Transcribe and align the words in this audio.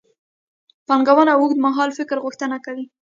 پانګونه 0.87 1.33
د 1.35 1.37
اوږدمهال 1.39 1.89
فکر 1.99 2.17
غوښتنه 2.25 2.57
کوي. 2.65 2.85